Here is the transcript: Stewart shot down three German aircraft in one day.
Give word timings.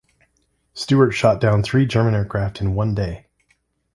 Stewart 0.73 1.13
shot 1.13 1.39
down 1.39 1.61
three 1.61 1.85
German 1.85 2.15
aircraft 2.15 2.59
in 2.59 2.73
one 2.73 2.95
day. 2.95 3.27